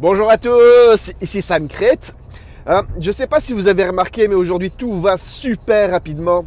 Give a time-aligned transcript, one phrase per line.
[0.00, 2.14] Bonjour à tous, ici Sam Crête.
[2.68, 6.46] Euh, je ne sais pas si vous avez remarqué, mais aujourd'hui tout va super rapidement.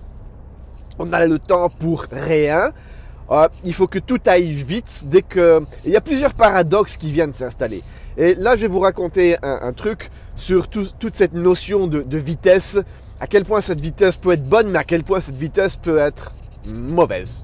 [0.97, 2.71] On a le temps pour rien.
[3.29, 5.61] Euh, il faut que tout aille vite dès que...
[5.83, 7.81] Il y a plusieurs paradoxes qui viennent s'installer.
[8.15, 12.79] Et là, je vais vous raconter un, truc sur toute cette notion de, de vitesse.
[13.19, 15.97] À quel point cette vitesse peut être bonne, mais à quel point cette vitesse peut
[15.97, 16.31] être
[16.69, 17.43] mauvaise.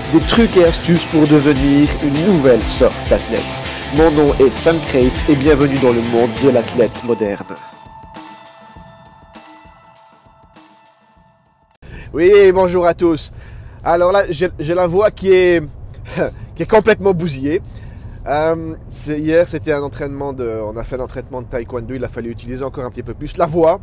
[0.11, 3.63] des trucs et astuces pour devenir une nouvelle sorte d'athlète.
[3.95, 7.55] Mon nom est Sam Crate et bienvenue dans le monde de l'athlète moderne.
[12.13, 13.31] Oui, bonjour à tous.
[13.85, 15.61] Alors là, j'ai la voix qui est,
[16.69, 17.61] complètement bousillée.
[18.27, 18.75] Euh,
[19.07, 21.93] hier, c'était un entraînement de, on a fait un entraînement de taekwondo.
[21.93, 23.79] Il a fallu utiliser encore un petit peu plus la voix.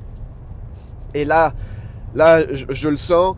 [1.14, 1.54] Et là,
[2.14, 3.34] là, je le sens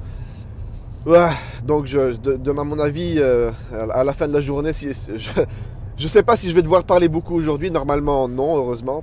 [1.65, 6.23] donc, je, à mon avis, euh, à la fin de la journée, je ne sais
[6.23, 7.71] pas si je vais devoir parler beaucoup aujourd'hui.
[7.71, 9.03] Normalement, non, heureusement.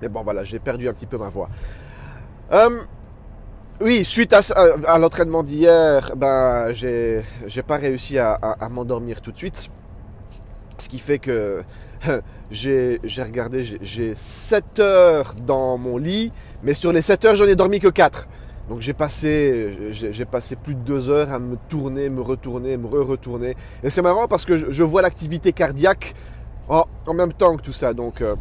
[0.00, 1.48] Mais bon, voilà, j'ai perdu un petit peu ma voix.
[2.52, 2.80] Euh,
[3.80, 7.22] oui, suite à, l'entraînement d'hier, ben, j'ai,
[7.66, 8.38] pas réussi à,
[8.70, 9.70] m'endormir tout de suite.
[10.78, 11.62] Ce qui fait que
[12.50, 16.32] j'ai, regardé, j'ai, j'ai 7 heures dans mon lit,
[16.64, 18.26] mais sur les 7 heures, j'en ai dormi que 4.
[18.68, 22.86] Donc j'ai passé, j'ai passé plus de deux heures à me tourner, me retourner, me
[22.86, 23.56] re-retourner.
[23.82, 26.14] Et c'est marrant parce que je, vois l'activité cardiaque
[26.68, 27.92] en, même temps que tout ça.
[27.92, 28.36] Donc, euh,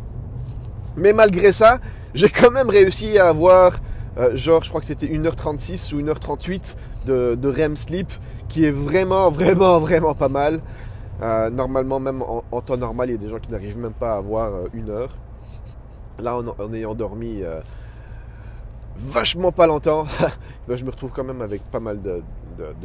[0.95, 1.79] mais malgré ça,
[2.13, 3.73] j'ai quand même réussi à avoir,
[4.17, 6.75] euh, genre, je crois que c'était 1h36 ou 1h38
[7.07, 8.11] de, de, REM sleep,
[8.47, 10.61] qui est vraiment, vraiment, vraiment pas mal.
[11.23, 14.13] Euh, normalement, même en, temps normal, il y a des gens qui n'arrivent même pas
[14.13, 15.17] à avoir une heure.
[16.19, 17.41] Là, en, en ayant dormi
[19.03, 20.05] vachement pas longtemps,
[20.69, 22.21] je me retrouve quand même avec pas mal de,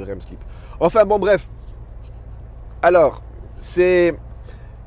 [0.02, 0.40] REM sleep.
[0.80, 1.48] Enfin bon bref.
[2.82, 3.22] Alors,
[3.58, 4.14] c'est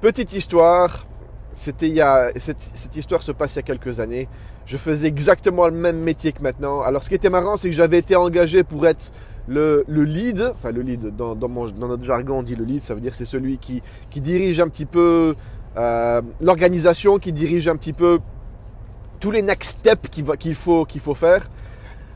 [0.01, 1.05] petite histoire.
[1.51, 4.27] C'était il y a, cette, histoire se passe il y a quelques années.
[4.65, 6.81] Je faisais exactement le même métier que maintenant.
[6.81, 9.11] Alors ce qui était marrant, c'est que j'avais été engagé pour être
[9.47, 13.01] le, lead, enfin le lead, dans, dans, notre jargon on dit le lead, ça veut
[13.01, 13.81] dire c'est celui qui,
[14.11, 15.35] qui dirige un petit peu
[15.75, 18.19] euh, l'organisation, qui dirige un petit peu
[19.19, 21.47] tous les next steps qu'il faut, qu'il faut faire.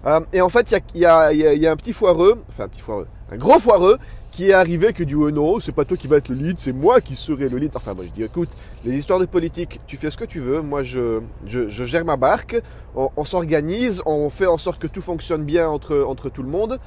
[0.06, 3.38] Euh, et en fait, il y a, un petit foireux, enfin un petit foireux, un
[3.38, 3.98] gros foireux
[4.32, 6.58] qui est arrivé que dit oh non, c'est pas toi qui vas être le lead,
[6.58, 7.72] c'est moi qui serai le lead.
[7.76, 8.50] Enfin moi je dis écoute,
[8.84, 12.18] les histoires de politique, tu fais ce que tu veux, moi je, je, gère ma
[12.18, 12.60] barque,
[12.96, 16.80] on, s'organise, on fait en sorte que tout fonctionne bien entre, entre tout le monde.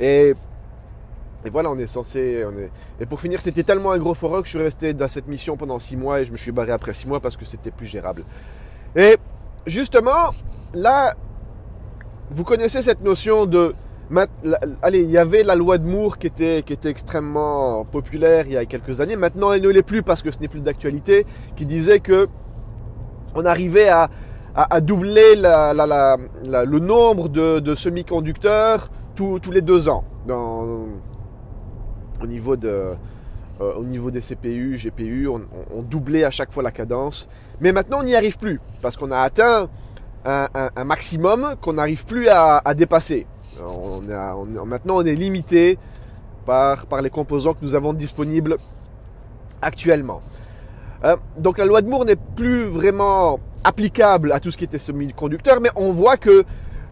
[0.00, 0.34] Et,
[1.44, 2.42] et voilà, on est censé.
[2.98, 5.58] Et pour finir, c'était tellement un gros foireux que je suis resté dans cette mission
[5.58, 7.86] pendant six mois et je me suis barré après six mois parce que c'était plus
[7.86, 8.24] gérable.
[8.96, 9.18] Et
[9.66, 10.30] justement,
[10.74, 11.14] là,
[12.30, 13.74] vous connaissez cette notion de...
[14.82, 18.64] Allez, il y avait la loi de Moore qui était, extrêmement populaire il y a
[18.66, 19.16] quelques années.
[19.16, 21.26] Maintenant, elle ne l'est plus parce que ce n'est plus d'actualité.
[21.56, 22.28] Qui disait que
[23.34, 24.08] on arrivait à,
[24.80, 30.04] doubler le nombre de, semi-conducteurs tous les deux ans
[32.24, 32.90] au niveau de,
[33.60, 37.28] euh, au niveau des CPU, GPU, on, doublait à chaque fois la cadence.
[37.60, 39.68] Mais maintenant, on n'y arrive plus parce qu'on a atteint
[40.24, 43.26] un, maximum qu'on n'arrive plus à, dépasser.
[44.66, 45.78] maintenant, on est limité
[46.46, 48.56] par, par les composants que nous avons disponibles
[49.62, 50.20] actuellement.
[51.04, 54.78] Euh, donc la loi de Moore n'est plus vraiment applicable à tout ce qui était
[54.78, 56.44] semi-conducteur, mais on voit que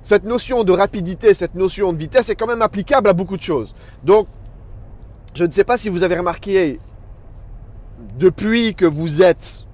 [0.03, 3.43] cette notion de rapidité, cette notion de vitesse est quand même applicable à beaucoup de
[3.43, 3.75] choses.
[4.05, 4.27] Donc
[5.35, 6.79] je ne sais pas si vous avez remarqué,
[8.19, 9.65] depuis que vous êtes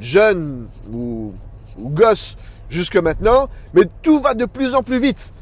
[0.00, 1.32] jeune ou,
[1.78, 2.36] gosse
[2.68, 5.32] jusque maintenant, mais tout va de plus en plus vite.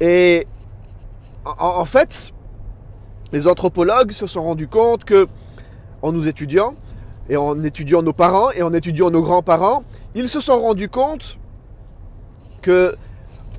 [0.00, 0.46] Et
[1.44, 2.32] en, fait,
[3.32, 5.28] les anthropologues se sont rendus compte que,
[6.02, 6.74] en nous étudiant,
[7.28, 9.84] et en étudiant nos parents, et en étudiant nos grands-parents,
[10.14, 11.38] ils se sont rendus compte
[12.60, 12.96] que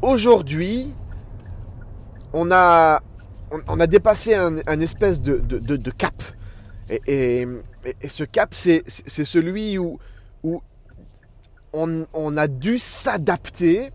[0.01, 0.92] aujourd'hui,
[2.33, 3.01] on a
[3.68, 6.15] on, a dépassé un, espèce de, cap.
[6.89, 7.48] Et,
[8.07, 8.83] ce cap, c'est
[9.25, 10.00] celui où,
[11.74, 13.92] on, a dû s'adapter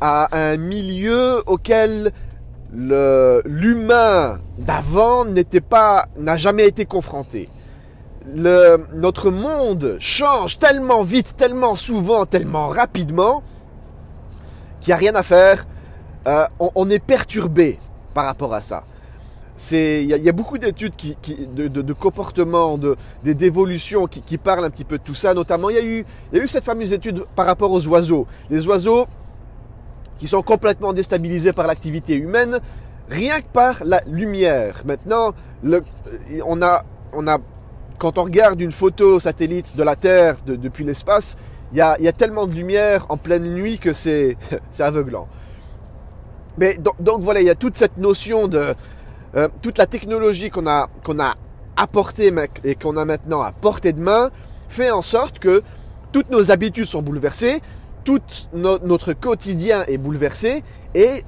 [0.00, 2.12] à un milieu auquel
[2.72, 7.48] l'humain d'avant n'était pas, n'a jamais été confronté.
[8.26, 13.42] notre monde change tellement vite, tellement souvent, tellement rapidement
[14.80, 15.66] qui a rien à faire,
[16.26, 17.78] euh, on, est perturbé
[18.14, 18.84] par rapport à ça.
[19.72, 21.16] Il y, a beaucoup d'études qui,
[21.54, 22.78] de, comportement,
[23.22, 25.34] d'évolution qui, parlent un petit peu de tout ça.
[25.34, 27.86] Notamment, il y, a eu, il y a eu cette fameuse étude par rapport aux
[27.86, 28.26] oiseaux.
[28.48, 29.06] Les oiseaux
[30.18, 32.60] qui sont complètement déstabilisés par l'activité humaine,
[33.10, 34.82] rien que par la lumière.
[34.86, 35.34] Maintenant,
[36.46, 37.38] on a, on a,
[37.98, 41.36] quand on regarde une photo satellite de la Terre depuis l'espace,
[41.72, 44.36] il y, a, y a, tellement de lumière en pleine nuit que c'est
[44.78, 45.28] aveuglant.
[46.58, 48.74] Mais donc, voilà, il y a toute cette notion de
[49.36, 50.88] euh, toute la technologie qu'on a
[51.18, 51.34] a
[51.76, 52.32] apportée
[52.64, 54.30] et qu'on a maintenant à portée de main
[54.68, 55.62] fait en sorte que
[56.12, 57.62] toutes nos habitudes sont bouleversées,
[58.04, 58.20] tout
[58.52, 60.62] notre quotidien est bouleversé
[60.94, 61.24] et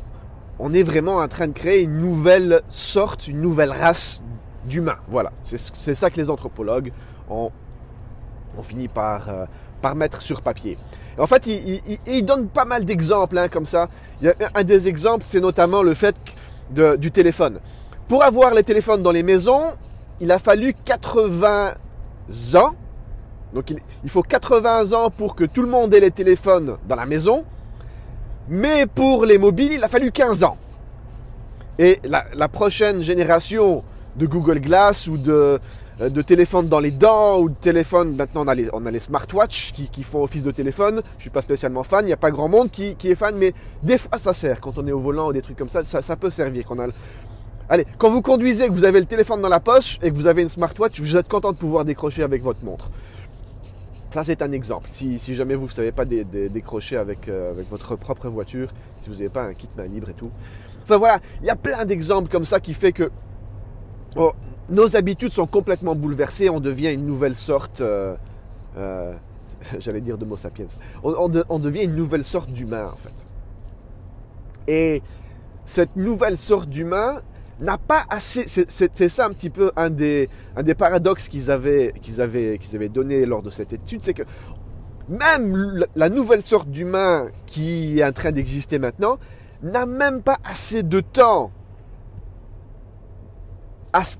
[0.58, 4.20] on est vraiment en train de créer une nouvelle sorte, une nouvelle race
[4.64, 4.98] d'humains.
[5.08, 6.92] Voilà, c'est ça que les anthropologues
[7.30, 7.50] ont,
[8.56, 9.44] ont fini par, euh,
[9.80, 10.76] par mettre sur papier.
[11.18, 13.88] En fait, il, donne pas mal d'exemples hein, comme ça.
[14.22, 16.16] Il un des exemples, c'est notamment le fait
[16.70, 17.58] du téléphone.
[18.08, 19.72] Pour avoir les téléphones dans les maisons,
[20.20, 21.74] il a fallu 80
[22.54, 22.74] ans.
[23.54, 23.70] Donc
[24.04, 27.44] il, faut 80 ans pour que tout le monde ait les téléphones dans la maison.
[28.48, 30.56] Mais pour les mobiles, il a fallu 15 ans.
[31.78, 33.82] Et la prochaine génération
[34.16, 35.58] de Google Glass ou de,
[36.00, 38.16] euh, de téléphone dans les dents ou de téléphone.
[38.16, 41.02] Maintenant, on a les, on smartwatches qui, font office de téléphone.
[41.18, 42.04] Je suis pas spécialement fan.
[42.04, 43.52] Il n'y a pas grand monde qui, est fan, mais
[43.82, 44.60] des fois, ça sert.
[44.60, 46.64] Quand on est au volant ou des trucs comme ça, ça, peut servir.
[46.66, 46.86] Quand a...
[47.68, 50.26] Allez, quand vous conduisez, que vous avez le téléphone dans la poche et que vous
[50.26, 52.90] avez une smartwatch, vous êtes content de pouvoir décrocher avec votre montre.
[54.10, 54.88] Ça, c'est un exemple.
[54.90, 58.68] Si, jamais vous ne savez pas décrocher avec, euh, avec votre propre voiture,
[59.02, 60.30] si vous n'avez pas un kit main libre et tout.
[60.82, 63.10] Enfin voilà, il y a plein d'exemples comme ça qui fait que
[64.16, 64.32] oh,
[64.68, 68.14] nos habitudes sont complètement bouleversées, on devient une nouvelle sorte, euh,
[68.76, 69.14] euh,
[69.78, 70.66] j'allais dire de Homo sapiens,
[71.04, 73.26] on, devient une nouvelle sorte d'humain en fait.
[74.66, 75.02] Et
[75.64, 77.22] cette nouvelle sorte d'humain
[77.62, 81.92] n'a pas assez, c'est ça un petit peu un des, un des paradoxes qu'ils avaient,
[82.02, 84.24] qu'ils avaient, qu'ils avaient donné lors de cette étude, c'est que
[85.08, 89.18] même la nouvelle sorte d'humain qui est en train d'exister maintenant
[89.62, 91.50] n'a même pas assez de temps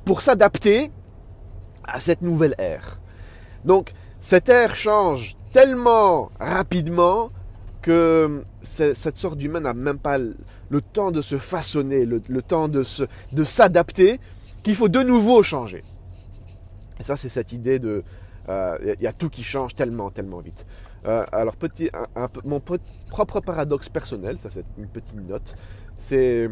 [0.05, 0.91] pour s'adapter
[1.85, 3.01] à cette nouvelle ère.
[3.65, 7.31] Donc cette ère change tellement rapidement
[7.81, 10.19] que cette sorte d'humain n'a même pas
[10.73, 14.19] le temps de se façonner, le, temps de, s'adapter,
[14.63, 15.85] qu'il faut de nouveau changer.
[16.99, 18.03] Et ça, c'est cette idée de...
[18.49, 20.67] Il euh, y, a tout qui change tellement, tellement vite.
[21.05, 21.91] Euh, alors, petit,
[22.45, 22.61] mon
[23.11, 25.55] propre paradoxe personnel, ça c'est une petite note,
[25.97, 26.49] c'est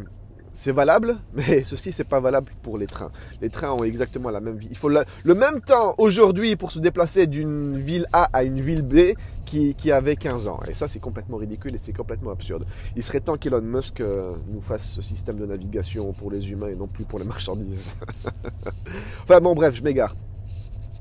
[0.52, 3.10] c'est valable, mais ceci c'est pas valable pour les trains.
[3.40, 4.68] Les trains ont exactement la même vie.
[4.70, 8.82] Il faut le même temps aujourd'hui pour se déplacer d'une ville A à une ville
[8.82, 9.14] B
[9.46, 10.60] qui, qui avait 15 ans.
[10.68, 12.64] Et ça c'est complètement ridicule et c'est complètement absurde.
[12.96, 16.68] Il serait temps qu'Elon Musk euh, nous fasse ce système de navigation pour les humains
[16.68, 17.96] et non plus pour les marchandises.
[19.22, 20.14] enfin bon bref, je m'égare.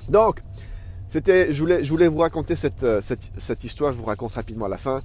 [0.10, 0.42] Donc,
[1.08, 4.66] c'était, je voulais, je voulais vous raconter cette, euh, cette, histoire, je vous raconte rapidement
[4.66, 5.02] à la fin.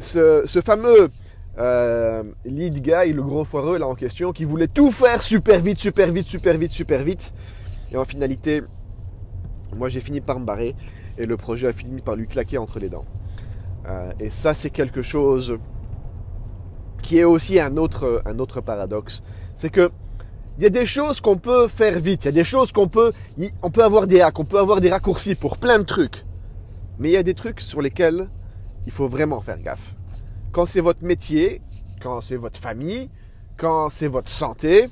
[0.00, 1.10] Ce fameux
[1.58, 5.78] euh, lead guy, le gros foireux là en question, qui voulait tout faire super vite,
[5.78, 7.32] super vite, super vite, super vite.
[7.90, 8.62] Et en finalité,
[9.76, 10.76] moi j'ai fini par me barrer
[11.18, 13.06] et le projet a fini par lui claquer entre les dents.
[13.86, 15.58] Euh, et ça c'est quelque chose
[17.02, 19.22] qui est aussi un autre, un autre paradoxe.
[19.56, 19.90] C'est que
[20.58, 22.88] il y a des choses qu'on peut faire vite, il y a des choses qu'on
[22.88, 23.12] peut,
[23.62, 26.24] on peut avoir des hacks, on peut avoir des raccourcis pour plein de trucs.
[26.98, 28.28] Mais il y a des trucs sur lesquels
[28.84, 29.94] il faut vraiment faire gaffe
[30.58, 31.62] quand c'est votre métier,
[32.02, 33.08] quand c'est votre famille,
[33.56, 34.88] quand c'est votre santé,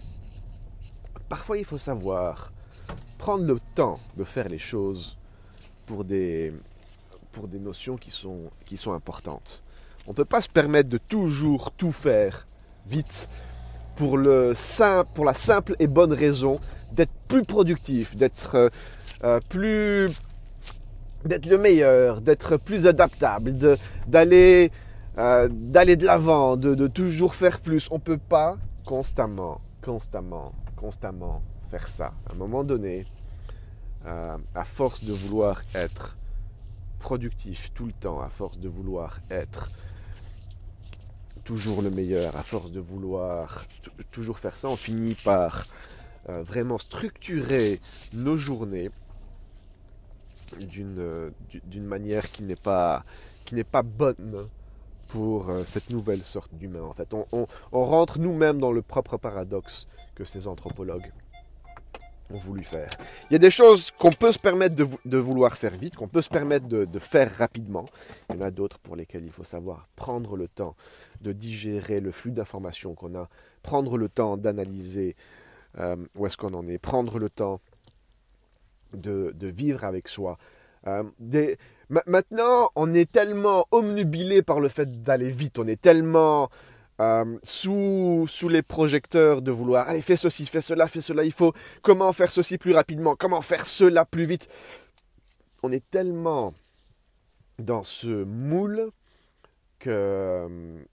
[1.29, 2.53] parfois il faut savoir
[3.19, 5.19] prendre le temps de faire les choses
[5.85, 6.53] pour des,
[7.33, 9.65] pour des notions qui sont, qui sont importantes.
[10.07, 12.47] On ne peut pas se permettre de toujours tout faire
[12.87, 13.29] vite
[13.97, 14.53] pour, le
[15.15, 16.61] pour la simple et bonne raison
[16.93, 18.69] d'être plus productif, d'être euh,
[19.25, 20.13] euh, plus
[21.25, 23.57] d'être le meilleur, d'être plus adaptable,
[24.07, 24.71] d'aller
[25.19, 27.89] euh, d'aller de l'avant, de, toujours faire plus.
[27.91, 32.13] On ne peut pas constamment, constamment, constamment faire ça.
[32.29, 33.07] À un moment donné,
[34.07, 36.19] euh, à force de vouloir être
[36.99, 39.71] productif tout le temps, à force de vouloir être
[41.45, 43.65] toujours le meilleur, à force de vouloir
[44.11, 45.67] toujours faire ça, on finit par
[46.29, 47.81] euh, vraiment structurer
[48.13, 48.91] nos journées
[50.59, 53.05] d'une manière qui n'est pas,
[53.45, 54.49] qui n'est pas bonne
[55.09, 56.83] pour euh, cette nouvelle sorte d'humain.
[56.83, 61.11] En fait, on, rentre nous-mêmes dans le propre paradoxe que ces anthropologues
[62.31, 62.91] ont voulu faire.
[63.31, 66.23] Il y a des choses qu'on peut se permettre de, vouloir faire vite, qu'on peut
[66.23, 67.87] se permettre de, faire rapidement.
[68.31, 70.75] Il y en a d'autres pour lesquelles il faut savoir prendre le temps
[71.21, 73.29] de digérer le flux d'informations qu'on a,
[73.63, 75.15] prendre le temps d'analyser
[75.79, 77.61] euh, où est-ce qu'on en est, prendre le temps
[78.93, 80.37] de, vivre avec soi.
[80.87, 81.05] Euh,
[81.89, 86.51] maintenant, on est tellement omnubilé par le fait d'aller vite, on est tellement
[87.01, 91.33] euh, sous, sous les projecteurs de vouloir, allez, fais ceci, fais cela, fais cela, il
[91.33, 91.53] faut,
[91.83, 94.49] comment faire ceci plus rapidement, comment faire cela plus vite?
[95.63, 96.55] On est tellement
[97.59, 98.91] dans ce moule
[99.79, 100.85] que euh,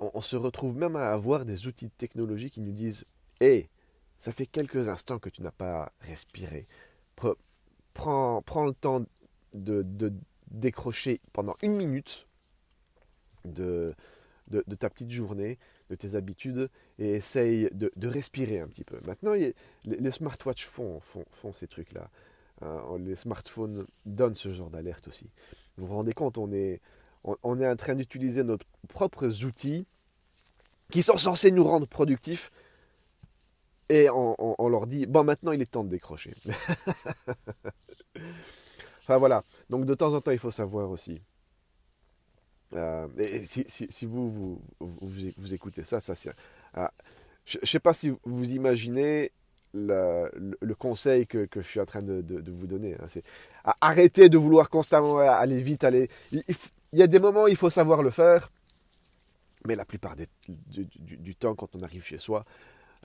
[0.00, 3.04] on, se retrouve même à avoir des outils de technologie qui nous disent,
[3.40, 3.68] hé,
[4.18, 6.66] ça fait quelques instants que tu n'as pas respiré.
[7.94, 9.04] Prends, prends le temps
[9.54, 10.12] de,
[10.50, 12.26] décrocher pendant une minute
[13.44, 13.94] de,
[14.48, 15.58] de, ta petite journée,
[15.90, 18.98] de tes habitudes, et essaye de, respirer un petit peu.
[19.06, 19.34] Maintenant,
[19.84, 22.10] les, smartwatches font, font, ces trucs-là.
[22.62, 22.98] Hein.
[22.98, 25.30] les smartphones donnent ce genre d'alerte aussi.
[25.76, 26.80] Vous vous rendez compte, on est,
[27.24, 29.86] on, est en train d'utiliser nos propres outils
[30.90, 32.50] qui sont censés nous rendre productifs,
[33.88, 36.32] et on leur dit, bon, maintenant, il est temps de décrocher.
[39.00, 41.20] enfin voilà, donc de temps en temps, il faut savoir aussi
[42.74, 46.14] euh, et si, vous, vous, écoutez ça, ça
[46.76, 46.86] euh,
[47.44, 49.32] je ne sais pas si vous imaginez
[49.74, 52.94] le, conseil que, je suis en train de, vous donner.
[52.94, 53.24] Hein, c'est
[53.80, 55.84] arrêter de vouloir constamment aller vite.
[55.84, 56.08] Aller.
[56.30, 56.44] Il,
[56.92, 58.52] y a des moments où il faut savoir le faire,
[59.66, 60.14] mais la plupart
[60.46, 62.44] du, temps, quand on arrive chez soi,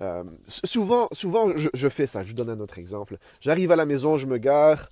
[0.01, 2.21] euh, souvent, souvent je, je, fais ça.
[2.21, 3.17] Je vous donne un autre exemple.
[3.41, 4.91] J'arrive à la maison, je me gare,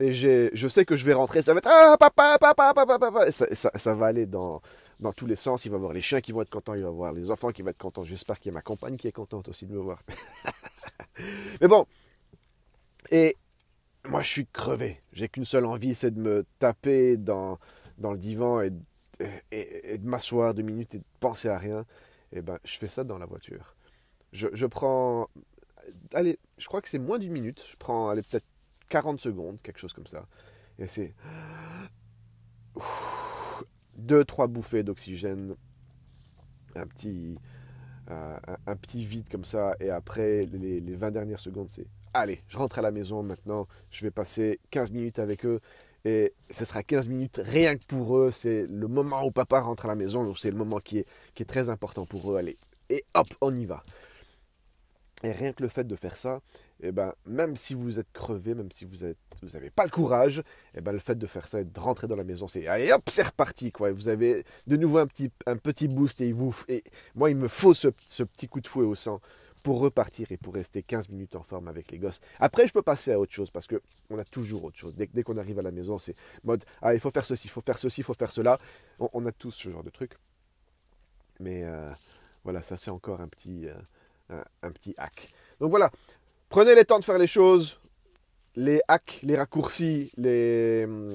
[0.00, 3.32] et je sais que je vais rentrer, ça va être ah papa papa papa papa,
[3.32, 4.62] ça, ça, va aller dans
[5.00, 5.64] dans tous les sens.
[5.64, 7.30] Il va y avoir les chiens qui vont être contents, il va y avoir les
[7.30, 8.04] enfants qui vont être contents.
[8.04, 10.02] J'espère qu'il y a ma compagne qui est contente aussi de me voir.
[11.60, 11.84] Mais bon,
[13.10, 13.36] et
[14.06, 15.02] moi je suis crevé.
[15.12, 17.58] J'ai qu'une seule envie, c'est de me taper dans
[17.98, 18.70] dans le divan et,
[19.50, 21.84] et, de m'asseoir deux minutes et de penser à rien.
[22.30, 23.74] Et ben je fais ça dans la voiture.
[24.32, 25.28] Je, je prends,
[26.12, 27.64] allez, je crois que c'est moins d'une minute.
[27.68, 28.46] Je prends, allez peut-être
[28.88, 30.26] 40 secondes, quelque chose comme ça.
[30.78, 31.14] Et c'est
[33.96, 35.56] deux, trois bouffées d'oxygène,
[36.76, 37.36] un petit,
[38.10, 38.38] euh,
[38.94, 42.82] vide comme ça, et après les, les 20 dernières secondes, c'est allez, je rentre à
[42.82, 45.60] la maison maintenant, je vais passer 15 minutes avec eux,
[46.04, 49.86] et ce sera 15 minutes rien que pour eux, c'est le moment où papa rentre
[49.86, 52.56] à la maison, donc c'est le moment qui est très important pour eux, allez,
[52.90, 53.84] et hop, on y va.
[55.22, 56.40] Et rien que le fait de faire ça,
[56.80, 60.42] eh ben, même si vous êtes crevé, même si vous n'avez vous pas le courage,
[60.74, 62.92] eh ben, le fait de faire ça et de rentrer dans la maison, c'est allez
[62.92, 63.72] hop, c'est reparti.
[63.72, 63.90] Quoi.
[63.92, 67.48] Vous avez de nouveau un petit, un petit boost et, vous, et moi, il me
[67.48, 69.20] faut ce, ce, petit coup de fouet au sang
[69.64, 72.20] pour repartir et pour rester 15 minutes en forme avec les gosses.
[72.38, 74.94] Après, je peux passer à autre chose parce qu'on a toujours autre chose.
[74.94, 77.50] Dès, dès qu'on arrive à la maison, c'est mode ah, il faut faire ceci, il
[77.50, 78.56] faut faire ceci, il faut faire cela.
[79.00, 80.12] On, a tous ce genre de truc.
[81.40, 81.90] Mais euh,
[82.44, 83.66] voilà, ça c'est encore un petit.
[83.66, 83.74] Euh,
[84.62, 85.28] un, petit hack.
[85.60, 85.90] Donc voilà,
[86.48, 87.78] prenez le temps de faire les choses,
[88.56, 91.10] les hacks, les raccourcis, les, hum,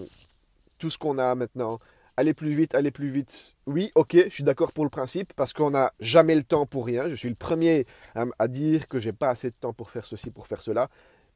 [0.77, 1.79] tout ce qu'on a maintenant.
[2.15, 3.55] Allez plus vite, allez plus vite.
[3.65, 6.85] Oui, ok, je suis d'accord pour le principe, parce qu'on n'a jamais le temps pour
[6.85, 7.09] rien.
[7.09, 10.29] Je suis le premier à, dire que j'ai pas assez de temps pour faire ceci,
[10.29, 10.89] pour faire cela.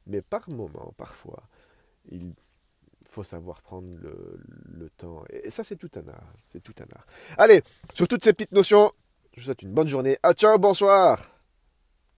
[0.06, 1.42] Mais par moment, parfois,
[2.10, 2.32] il
[3.10, 5.24] faut savoir prendre le, temps.
[5.30, 6.32] Et ça, c'est tout un art.
[6.50, 7.06] C'est tout un art.
[7.38, 7.62] Allez,
[7.92, 8.92] sur toutes ces petites notions,
[9.34, 10.16] je vous souhaite une bonne journée.
[10.22, 11.37] À ciao, bonsoir